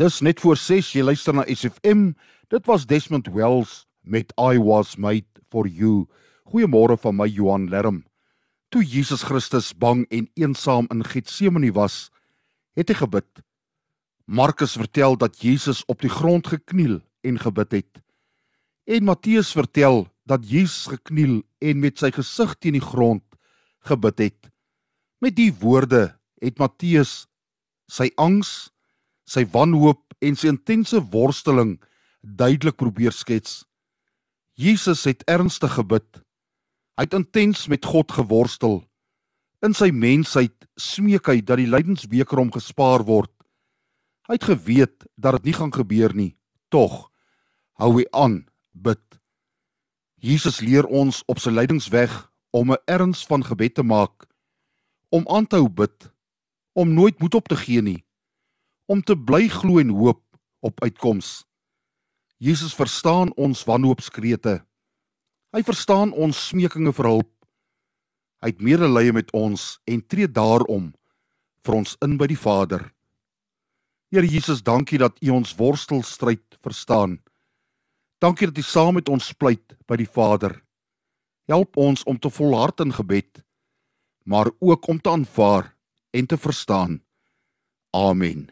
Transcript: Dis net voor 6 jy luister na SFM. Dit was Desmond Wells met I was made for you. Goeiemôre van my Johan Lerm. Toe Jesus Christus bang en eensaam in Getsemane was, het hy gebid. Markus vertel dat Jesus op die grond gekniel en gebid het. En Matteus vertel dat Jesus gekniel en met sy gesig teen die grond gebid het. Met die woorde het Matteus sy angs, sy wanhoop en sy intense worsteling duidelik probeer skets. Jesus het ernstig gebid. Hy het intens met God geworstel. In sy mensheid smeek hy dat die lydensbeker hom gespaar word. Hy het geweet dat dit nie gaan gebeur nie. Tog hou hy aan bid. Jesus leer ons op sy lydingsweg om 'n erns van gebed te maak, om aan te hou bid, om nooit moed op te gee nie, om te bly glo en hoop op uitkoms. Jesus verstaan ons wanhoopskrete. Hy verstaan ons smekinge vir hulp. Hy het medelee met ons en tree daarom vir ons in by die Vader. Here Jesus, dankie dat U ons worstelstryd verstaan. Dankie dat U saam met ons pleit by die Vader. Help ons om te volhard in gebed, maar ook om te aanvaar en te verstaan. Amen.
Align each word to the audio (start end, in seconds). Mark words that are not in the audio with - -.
Dis 0.00 0.22
net 0.24 0.38
voor 0.40 0.56
6 0.56 0.94
jy 0.94 1.02
luister 1.04 1.34
na 1.36 1.42
SFM. 1.44 2.14
Dit 2.48 2.64
was 2.70 2.86
Desmond 2.88 3.26
Wells 3.34 3.84
met 4.00 4.30
I 4.40 4.56
was 4.56 4.94
made 4.96 5.28
for 5.52 5.68
you. 5.68 6.06
Goeiemôre 6.48 6.96
van 7.02 7.18
my 7.18 7.26
Johan 7.28 7.66
Lerm. 7.68 7.98
Toe 8.72 8.80
Jesus 8.80 9.26
Christus 9.28 9.74
bang 9.76 10.06
en 10.08 10.30
eensaam 10.40 10.88
in 10.88 11.04
Getsemane 11.04 11.68
was, 11.76 12.08
het 12.72 12.88
hy 12.88 12.96
gebid. 13.02 13.44
Markus 14.24 14.78
vertel 14.80 15.18
dat 15.20 15.36
Jesus 15.44 15.84
op 15.84 16.00
die 16.00 16.12
grond 16.12 16.48
gekniel 16.48 17.02
en 17.20 17.36
gebid 17.36 17.82
het. 17.82 18.00
En 18.88 19.04
Matteus 19.04 19.52
vertel 19.52 20.06
dat 20.24 20.48
Jesus 20.48 20.94
gekniel 20.96 21.42
en 21.60 21.84
met 21.84 22.00
sy 22.00 22.08
gesig 22.16 22.56
teen 22.56 22.80
die 22.80 22.86
grond 22.88 23.26
gebid 23.84 24.30
het. 24.30 24.52
Met 25.20 25.36
die 25.36 25.52
woorde 25.60 26.06
het 26.40 26.56
Matteus 26.56 27.26
sy 27.84 28.08
angs, 28.16 28.70
sy 29.30 29.46
wanhoop 29.54 30.02
en 30.20 30.36
sy 30.36 30.50
intense 30.50 30.98
worsteling 31.12 31.76
duidelik 32.20 32.76
probeer 32.80 33.14
skets. 33.14 33.62
Jesus 34.58 35.06
het 35.08 35.22
ernstig 35.30 35.76
gebid. 35.78 36.08
Hy 36.98 37.06
het 37.06 37.16
intens 37.16 37.68
met 37.70 37.86
God 37.86 38.10
geworstel. 38.12 38.82
In 39.64 39.76
sy 39.76 39.90
mensheid 39.92 40.66
smeek 40.80 41.30
hy 41.30 41.38
dat 41.44 41.60
die 41.60 41.70
lydensbeker 41.70 42.40
hom 42.40 42.50
gespaar 42.52 43.04
word. 43.08 43.32
Hy 44.28 44.36
het 44.36 44.48
geweet 44.50 45.06
dat 45.16 45.38
dit 45.38 45.50
nie 45.50 45.56
gaan 45.56 45.72
gebeur 45.72 46.12
nie. 46.16 46.34
Tog 46.68 47.08
hou 47.80 47.94
hy 47.96 48.04
aan 48.12 48.42
bid. 48.72 49.00
Jesus 50.20 50.60
leer 50.60 50.84
ons 50.84 51.22
op 51.32 51.40
sy 51.40 51.52
lydingsweg 51.54 52.12
om 52.52 52.72
'n 52.72 52.82
erns 52.86 53.24
van 53.24 53.44
gebed 53.44 53.74
te 53.74 53.82
maak, 53.82 54.28
om 55.08 55.24
aan 55.28 55.46
te 55.46 55.56
hou 55.56 55.68
bid, 55.68 56.12
om 56.74 56.92
nooit 56.92 57.18
moed 57.20 57.34
op 57.34 57.48
te 57.48 57.56
gee 57.56 57.82
nie, 57.82 58.04
om 58.90 59.02
te 59.02 59.14
bly 59.14 59.46
glo 59.48 59.78
en 59.78 59.92
hoop 59.94 60.22
op 60.66 60.82
uitkoms. 60.82 61.44
Jesus 62.42 62.74
verstaan 62.74 63.30
ons 63.38 63.62
wanhoopskrete. 63.68 64.60
Hy 65.54 65.62
verstaan 65.66 66.10
ons 66.12 66.38
smekinge 66.50 66.92
vir 66.96 67.08
hulp. 67.10 67.30
Hy 68.40 68.50
het 68.50 68.64
medelee 68.64 69.12
met 69.14 69.30
ons 69.36 69.76
en 69.86 70.02
tree 70.02 70.26
daarom 70.26 70.90
vir 71.66 71.76
ons 71.76 71.94
in 72.02 72.16
by 72.18 72.26
die 72.30 72.38
Vader. 72.40 72.88
Here 74.10 74.26
Jesus, 74.26 74.62
dankie 74.64 74.98
dat 74.98 75.20
U 75.22 75.36
ons 75.36 75.52
worstelstryd 75.54 76.58
verstaan. 76.64 77.20
Dankie 78.18 78.48
dat 78.50 78.58
U 78.58 78.64
saam 78.66 78.96
met 78.98 79.08
ons 79.12 79.30
pleit 79.38 79.76
by 79.86 80.00
die 80.00 80.08
Vader. 80.08 80.56
Help 81.50 81.76
ons 81.78 82.02
om 82.10 82.18
te 82.18 82.30
volhard 82.30 82.80
in 82.82 82.94
gebed, 82.94 83.42
maar 84.24 84.50
ook 84.58 84.88
om 84.88 84.98
te 84.98 85.10
aanvaar 85.10 85.76
en 86.10 86.26
te 86.26 86.38
verstaan. 86.38 87.02
Amen. 87.94 88.48